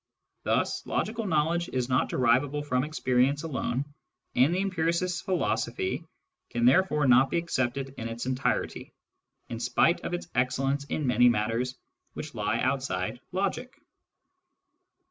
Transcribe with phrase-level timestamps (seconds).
[0.41, 3.85] Thus\ logical knowledge is not derivable from experience alone,
[4.35, 6.07] I and the empiricist's philosophy
[6.49, 8.93] can therefore not be accepted in its entirety,
[9.49, 11.77] in spite of its excellence in many matters
[12.15, 13.79] which lie outside logic.